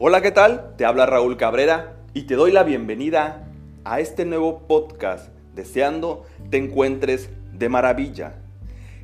[0.00, 0.76] Hola, ¿qué tal?
[0.76, 3.48] Te habla Raúl Cabrera y te doy la bienvenida
[3.84, 8.36] a este nuevo podcast, deseando te encuentres de maravilla.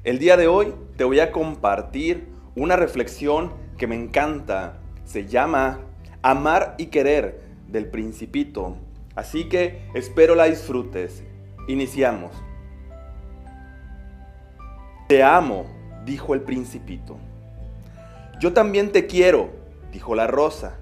[0.05, 4.79] El día de hoy te voy a compartir una reflexión que me encanta.
[5.05, 5.80] Se llama
[6.23, 8.77] Amar y Querer del Principito.
[9.14, 11.25] Así que espero la disfrutes.
[11.66, 12.32] Iniciamos.
[15.09, 15.66] Te amo,
[16.05, 17.18] dijo el Principito.
[18.45, 19.48] Yo también te quiero,
[19.91, 20.75] dijo la rosa.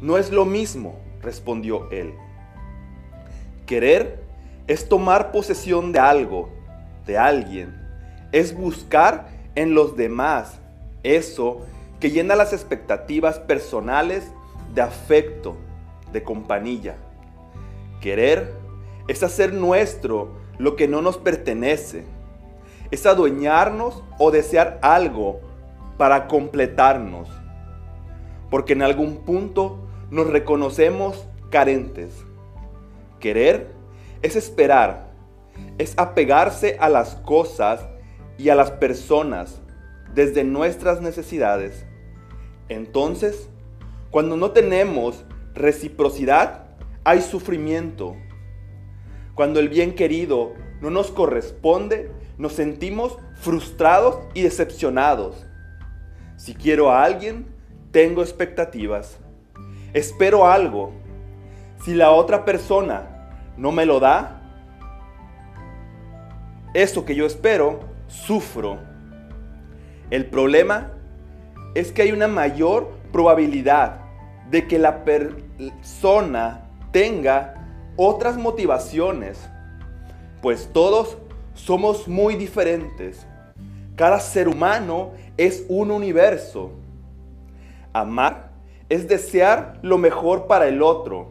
[0.00, 2.12] No es lo mismo, respondió él.
[3.66, 4.24] Querer
[4.66, 6.50] es tomar posesión de algo,
[7.06, 7.72] de alguien.
[8.32, 10.58] Es buscar en los demás
[11.04, 11.64] eso
[12.00, 14.28] que llena las expectativas personales
[14.74, 15.56] de afecto,
[16.12, 16.96] de compañía.
[18.00, 18.52] Querer
[19.06, 22.02] es hacer nuestro lo que no nos pertenece.
[22.90, 25.46] Es adueñarnos o desear algo
[25.96, 27.28] para completarnos.
[28.50, 29.78] Porque en algún punto
[30.10, 32.24] nos reconocemos carentes.
[33.20, 33.70] Querer
[34.22, 35.10] es esperar,
[35.78, 37.86] es apegarse a las cosas
[38.38, 39.60] y a las personas
[40.14, 41.84] desde nuestras necesidades.
[42.68, 43.48] Entonces,
[44.10, 46.64] cuando no tenemos reciprocidad,
[47.04, 48.16] hay sufrimiento.
[49.34, 55.46] Cuando el bien querido no nos corresponde, nos sentimos frustrados y decepcionados.
[56.46, 57.44] Si quiero a alguien,
[57.90, 59.18] tengo expectativas
[59.96, 60.92] espero algo.
[61.82, 64.42] Si la otra persona no me lo da,
[66.74, 68.78] eso que yo espero, sufro.
[70.10, 70.92] El problema
[71.74, 74.00] es que hay una mayor probabilidad
[74.50, 77.54] de que la persona tenga
[77.96, 79.48] otras motivaciones,
[80.42, 81.16] pues todos
[81.54, 83.26] somos muy diferentes.
[83.96, 86.70] Cada ser humano es un universo.
[87.92, 88.52] Amar
[88.88, 91.28] es desear lo mejor para el otro,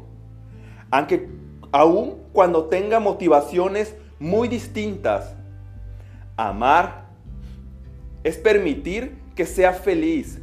[0.92, 1.30] aunque
[1.72, 5.36] aun cuando tenga motivaciones muy distintas.
[6.36, 7.06] Amar
[8.24, 10.42] es permitir que sea feliz,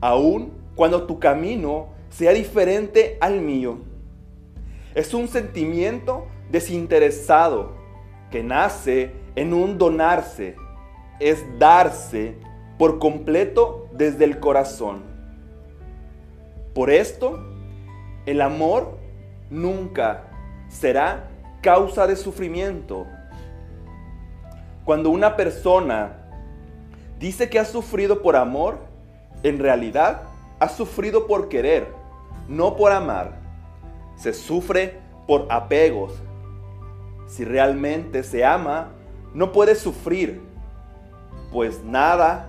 [0.00, 3.78] aun cuando tu camino sea diferente al mío.
[4.94, 7.72] Es un sentimiento desinteresado
[8.30, 10.54] que nace en un donarse,
[11.30, 12.36] es darse
[12.78, 15.02] por completo desde el corazón.
[16.74, 17.38] Por esto,
[18.26, 18.98] el amor
[19.50, 20.24] nunca
[20.68, 21.28] será
[21.60, 23.06] causa de sufrimiento.
[24.84, 26.18] Cuando una persona
[27.20, 28.78] dice que ha sufrido por amor,
[29.42, 30.22] en realidad
[30.58, 31.86] ha sufrido por querer,
[32.48, 33.38] no por amar.
[34.16, 36.14] Se sufre por apegos.
[37.26, 38.88] Si realmente se ama,
[39.34, 40.40] no puede sufrir,
[41.52, 42.48] pues nada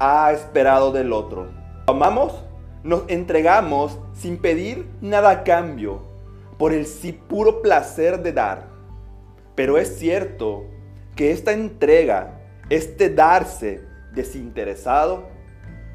[0.00, 1.48] ha esperado del otro.
[1.86, 2.44] ¿Amamos?
[2.84, 6.02] nos entregamos sin pedir nada a cambio,
[6.58, 8.68] por el sí puro placer de dar.
[9.54, 10.66] Pero es cierto
[11.16, 15.24] que esta entrega, este darse desinteresado,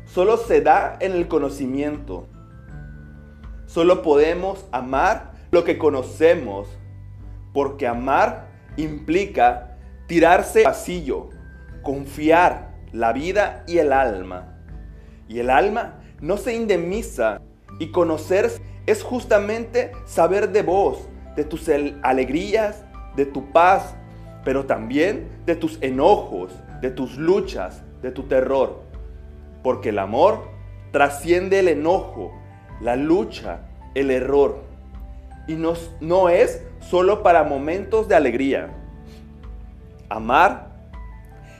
[0.05, 2.27] solo se da en el conocimiento.
[3.67, 6.67] Solo podemos amar lo que conocemos,
[7.53, 9.77] porque amar implica
[10.07, 11.29] tirarse vacío,
[11.81, 14.55] confiar la vida y el alma.
[15.27, 17.41] Y el alma no se indemniza.
[17.79, 18.51] Y conocer
[18.85, 21.69] es justamente saber de vos, de tus
[22.01, 22.83] alegrías,
[23.15, 23.95] de tu paz,
[24.43, 26.51] pero también de tus enojos,
[26.81, 28.81] de tus luchas, de tu terror.
[29.63, 30.49] Porque el amor
[30.91, 32.31] trasciende el enojo,
[32.81, 33.59] la lucha,
[33.93, 34.63] el error.
[35.47, 38.69] Y no, no es solo para momentos de alegría.
[40.09, 40.68] Amar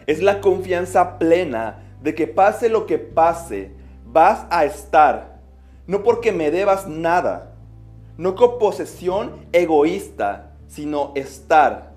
[0.09, 3.69] es la confianza plena de que pase lo que pase,
[4.07, 5.39] vas a estar,
[5.85, 7.53] no porque me debas nada,
[8.17, 11.91] no con posesión egoísta, sino estar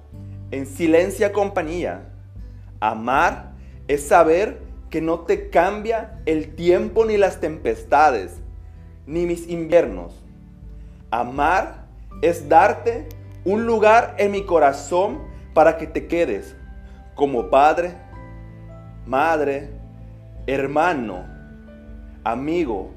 [0.51, 2.03] en silencia compañía.
[2.81, 3.53] Amar
[3.89, 4.61] es saber
[4.91, 8.43] que no te cambia el tiempo ni las tempestades,
[9.07, 10.23] ni mis inviernos.
[11.11, 11.87] Amar
[12.21, 13.09] es darte
[13.47, 15.23] un lugar en mi corazón
[15.55, 16.55] para que te quedes
[17.15, 17.95] como padre,
[19.07, 19.71] madre,
[20.47, 21.25] hermano,
[22.25, 22.91] amigo,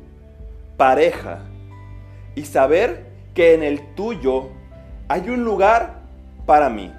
[0.77, 1.39] pareja,
[2.35, 4.49] y saber que en el tuyo
[5.07, 6.01] hay un lugar
[6.45, 6.91] para mí.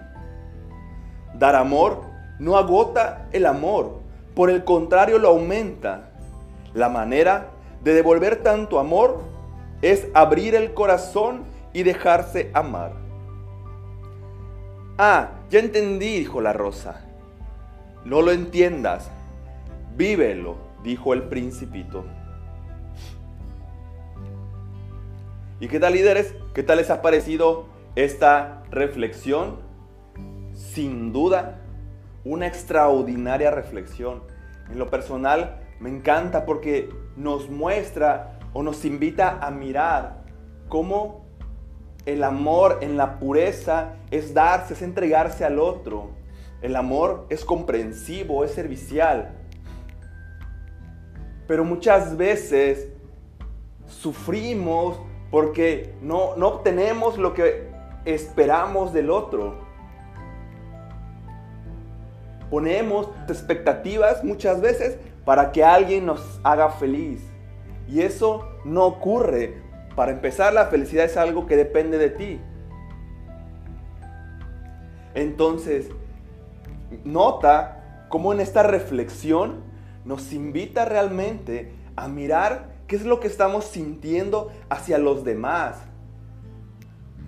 [1.34, 2.02] Dar amor
[2.38, 4.00] no agota el amor,
[4.34, 6.10] por el contrario lo aumenta.
[6.74, 7.48] La manera
[7.82, 9.22] de devolver tanto amor
[9.82, 12.92] es abrir el corazón y dejarse amar.
[14.98, 17.05] Ah, ya entendí, dijo la rosa.
[18.06, 19.10] No lo entiendas.
[19.96, 20.54] vívelo,
[20.84, 22.04] dijo el principito.
[25.58, 26.36] ¿Y qué tal líderes?
[26.54, 27.66] ¿Qué tal les ha parecido
[27.96, 29.56] esta reflexión?
[30.52, 31.58] Sin duda,
[32.24, 34.22] una extraordinaria reflexión.
[34.70, 40.22] En lo personal, me encanta porque nos muestra o nos invita a mirar
[40.68, 41.26] cómo
[42.04, 46.10] el amor en la pureza es darse, es entregarse al otro.
[46.62, 49.32] El amor es comprensivo, es servicial.
[51.46, 52.88] Pero muchas veces
[53.86, 55.00] sufrimos
[55.30, 57.70] porque no, no obtenemos lo que
[58.04, 59.66] esperamos del otro.
[62.50, 67.20] Ponemos expectativas muchas veces para que alguien nos haga feliz.
[67.88, 69.62] Y eso no ocurre.
[69.94, 72.40] Para empezar, la felicidad es algo que depende de ti.
[75.14, 75.90] Entonces,
[77.04, 79.62] nota cómo en esta reflexión
[80.04, 85.82] nos invita realmente a mirar qué es lo que estamos sintiendo hacia los demás.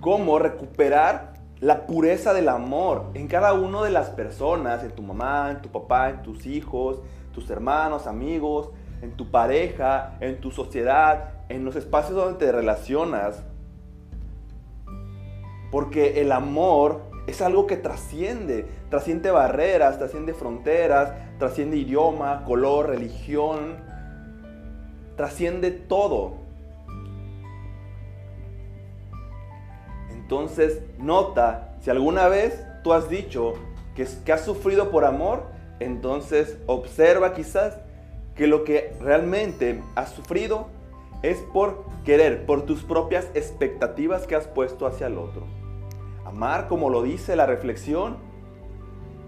[0.01, 5.51] Cómo recuperar la pureza del amor en cada una de las personas, en tu mamá,
[5.51, 8.71] en tu papá, en tus hijos, tus hermanos, amigos,
[9.03, 13.43] en tu pareja, en tu sociedad, en los espacios donde te relacionas.
[15.73, 23.77] Porque el amor es algo que trasciende, trasciende barreras, trasciende fronteras, trasciende idioma, color, religión,
[25.15, 26.37] trasciende todo.
[30.11, 33.53] Entonces, nota, si alguna vez tú has dicho
[33.95, 35.43] que, has sufrido por amor,
[35.81, 37.77] entonces observa quizás
[38.37, 40.69] que lo que realmente has sufrido
[41.23, 45.58] es por querer, por tus propias expectativas que has puesto hacia el otro.
[46.29, 48.19] Amar, como lo dice la reflexión,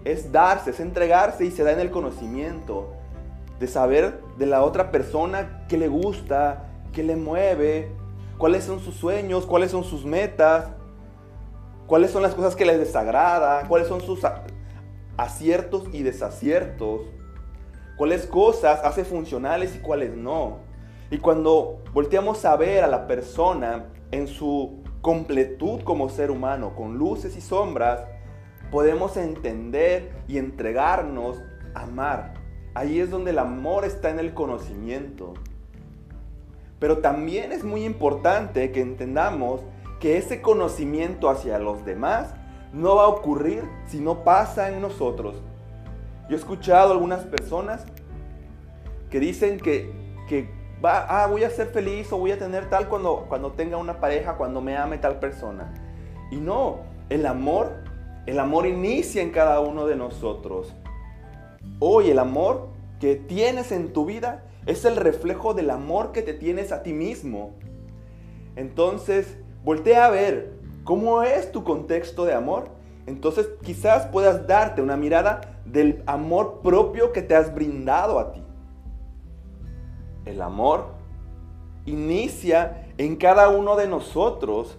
[0.05, 2.93] es darse, es entregarse y se da en el conocimiento
[3.59, 7.91] de saber de la otra persona qué le gusta, qué le mueve,
[8.37, 10.67] cuáles son sus sueños, cuáles son sus metas,
[11.87, 14.21] cuáles son las cosas que les desagrada, cuáles son sus
[15.17, 17.01] aciertos y desaciertos,
[17.97, 20.59] cuáles cosas hace funcionales y cuáles no.
[21.09, 26.97] Y cuando volteamos a ver a la persona en su completud como ser humano, con
[26.97, 28.01] luces y sombras,
[28.69, 31.41] podemos entender y entregarnos
[31.73, 32.33] a amar.
[32.73, 35.33] Ahí es donde el amor está en el conocimiento.
[36.79, 39.61] Pero también es muy importante que entendamos
[39.99, 42.33] que ese conocimiento hacia los demás
[42.73, 45.35] no va a ocurrir si no pasa en nosotros.
[46.29, 47.85] Yo he escuchado algunas personas
[49.09, 49.91] que dicen que,
[50.27, 50.49] que
[50.83, 53.99] va, ah, voy a ser feliz o voy a tener tal cuando, cuando tenga una
[53.99, 55.73] pareja, cuando me ame tal persona.
[56.31, 56.79] Y no,
[57.09, 57.83] el amor,
[58.25, 60.73] el amor inicia en cada uno de nosotros.
[61.79, 62.69] Hoy el amor
[62.99, 66.93] que tienes en tu vida es el reflejo del amor que te tienes a ti
[66.93, 67.55] mismo.
[68.55, 70.53] Entonces, voltea a ver
[70.83, 72.69] cómo es tu contexto de amor.
[73.07, 78.43] Entonces, quizás puedas darte una mirada del amor propio que te has brindado a ti.
[80.25, 80.87] El amor
[81.85, 84.77] inicia en cada uno de nosotros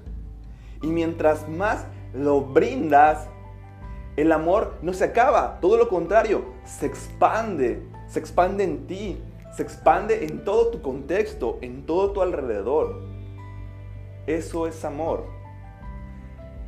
[0.83, 3.29] y mientras más lo brindas,
[4.17, 9.19] el amor no se acaba, todo lo contrario, se expande, se expande en ti,
[9.57, 13.03] se expande en todo tu contexto, en todo tu alrededor.
[14.27, 15.27] Eso es amor.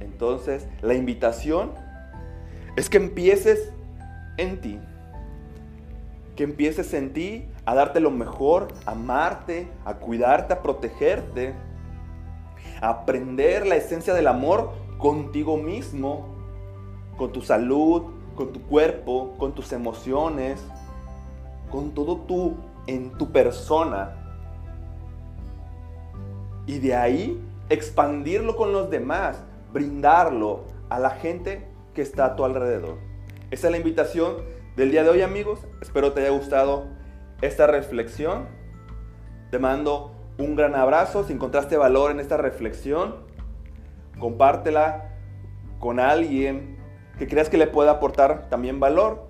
[0.00, 1.73] Entonces, la invitación
[2.76, 3.73] es que empieces
[4.37, 4.81] en ti.
[6.37, 11.54] Que empieces en ti a darte lo mejor, a amarte, a cuidarte, a protegerte,
[12.80, 16.26] a aprender la esencia del amor contigo mismo,
[17.16, 18.02] con tu salud,
[18.35, 20.64] con tu cuerpo, con tus emociones,
[21.71, 22.54] con todo tú
[22.87, 24.16] en tu persona.
[26.66, 29.42] Y de ahí expandirlo con los demás,
[29.73, 32.97] brindarlo a la gente que está a tu alrededor.
[33.50, 34.37] Esa es la invitación
[34.76, 35.61] del día de hoy amigos.
[35.80, 36.85] Espero te haya gustado
[37.41, 38.47] esta reflexión.
[39.50, 41.25] Te mando un gran abrazo.
[41.25, 43.17] Si encontraste valor en esta reflexión,
[44.19, 45.12] compártela
[45.79, 46.79] con alguien
[47.19, 49.29] que creas que le pueda aportar también valor.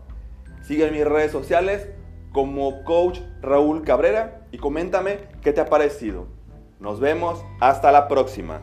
[0.63, 1.89] Sigue mis redes sociales
[2.33, 6.27] como coach Raúl Cabrera y coméntame qué te ha parecido.
[6.81, 8.61] Nos vemos hasta la próxima.